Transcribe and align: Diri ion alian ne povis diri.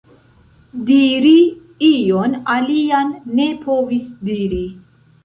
Diri 0.85 1.33
ion 1.89 2.33
alian 2.53 3.13
ne 3.41 3.47
povis 3.67 4.09
diri. 4.31 4.65